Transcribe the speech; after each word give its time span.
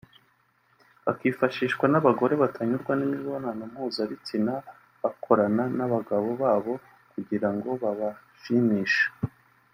bakifashishwa 1.05 1.85
n’abagore 1.89 2.33
batanyurwa 2.43 2.93
n’imibonano 2.95 3.63
mpuzabitsina 3.71 4.53
bakorana 5.01 5.63
n’abagabo 5.77 6.29
babo 6.41 6.73
kugira 7.11 7.49
ngo 7.55 7.69
babashimishe 7.83 9.05